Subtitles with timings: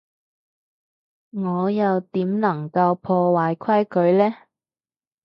[1.29, 4.35] 我又點能夠破壞規矩呢？